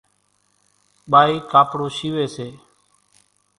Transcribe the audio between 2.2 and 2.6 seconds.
سي رئِي۔